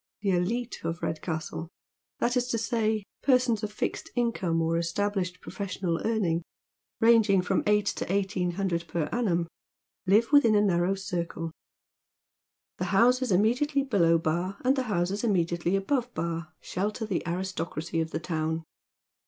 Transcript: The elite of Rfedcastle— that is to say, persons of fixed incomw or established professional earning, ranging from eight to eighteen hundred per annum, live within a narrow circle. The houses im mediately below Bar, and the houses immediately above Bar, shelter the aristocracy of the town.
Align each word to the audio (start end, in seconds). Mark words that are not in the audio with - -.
The 0.21 0.31
elite 0.31 0.79
of 0.83 1.01
Rfedcastle— 1.01 1.67
that 2.21 2.35
is 2.35 2.47
to 2.47 2.57
say, 2.57 3.03
persons 3.21 3.61
of 3.61 3.71
fixed 3.71 4.09
incomw 4.17 4.59
or 4.59 4.79
established 4.79 5.39
professional 5.41 6.01
earning, 6.03 6.41
ranging 6.99 7.43
from 7.43 7.61
eight 7.67 7.85
to 7.85 8.11
eighteen 8.11 8.53
hundred 8.53 8.87
per 8.87 9.09
annum, 9.11 9.47
live 10.07 10.31
within 10.31 10.55
a 10.55 10.61
narrow 10.61 10.95
circle. 10.95 11.51
The 12.79 12.85
houses 12.85 13.31
im 13.31 13.43
mediately 13.43 13.83
below 13.83 14.17
Bar, 14.17 14.57
and 14.65 14.75
the 14.75 14.83
houses 14.89 15.23
immediately 15.23 15.75
above 15.75 16.11
Bar, 16.15 16.51
shelter 16.59 17.05
the 17.05 17.21
aristocracy 17.27 18.01
of 18.01 18.09
the 18.09 18.19
town. 18.19 18.63